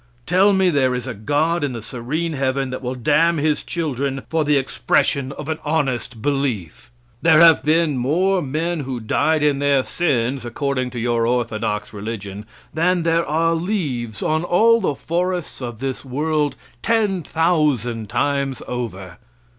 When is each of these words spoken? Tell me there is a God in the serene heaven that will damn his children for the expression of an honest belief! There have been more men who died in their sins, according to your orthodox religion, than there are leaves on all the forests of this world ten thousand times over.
Tell 0.25 0.51
me 0.51 0.71
there 0.71 0.95
is 0.95 1.05
a 1.05 1.13
God 1.13 1.63
in 1.63 1.73
the 1.73 1.81
serene 1.83 2.33
heaven 2.33 2.71
that 2.71 2.81
will 2.81 2.95
damn 2.95 3.37
his 3.37 3.63
children 3.63 4.23
for 4.31 4.43
the 4.43 4.57
expression 4.57 5.31
of 5.33 5.47
an 5.47 5.59
honest 5.63 6.23
belief! 6.23 6.89
There 7.21 7.39
have 7.39 7.61
been 7.63 7.97
more 7.99 8.41
men 8.41 8.79
who 8.79 8.99
died 8.99 9.43
in 9.43 9.59
their 9.59 9.83
sins, 9.83 10.43
according 10.43 10.89
to 10.89 10.99
your 10.99 11.27
orthodox 11.27 11.93
religion, 11.93 12.47
than 12.73 13.03
there 13.03 13.23
are 13.27 13.53
leaves 13.53 14.23
on 14.23 14.43
all 14.43 14.81
the 14.81 14.95
forests 14.95 15.61
of 15.61 15.77
this 15.77 16.03
world 16.03 16.55
ten 16.81 17.21
thousand 17.21 18.09
times 18.09 18.63
over. 18.67 19.19